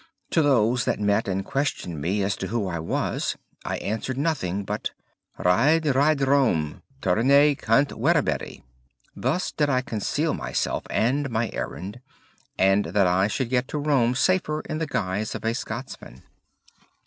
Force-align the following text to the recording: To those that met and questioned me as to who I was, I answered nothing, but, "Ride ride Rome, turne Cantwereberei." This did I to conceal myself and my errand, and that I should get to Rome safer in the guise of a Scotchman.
To 0.31 0.41
those 0.41 0.85
that 0.85 0.99
met 0.99 1.27
and 1.27 1.45
questioned 1.45 2.01
me 2.01 2.23
as 2.23 2.35
to 2.37 2.47
who 2.47 2.67
I 2.67 2.79
was, 2.79 3.37
I 3.63 3.77
answered 3.77 4.17
nothing, 4.17 4.63
but, 4.63 4.89
"Ride 5.37 5.85
ride 5.93 6.21
Rome, 6.21 6.81
turne 7.03 7.55
Cantwereberei." 7.55 8.63
This 9.15 9.51
did 9.51 9.69
I 9.69 9.81
to 9.81 9.85
conceal 9.85 10.33
myself 10.33 10.85
and 10.89 11.29
my 11.29 11.51
errand, 11.53 12.01
and 12.57 12.85
that 12.85 13.05
I 13.05 13.27
should 13.27 13.51
get 13.51 13.67
to 13.67 13.77
Rome 13.77 14.15
safer 14.15 14.61
in 14.61 14.79
the 14.79 14.87
guise 14.87 15.35
of 15.35 15.45
a 15.45 15.53
Scotchman. 15.53 16.23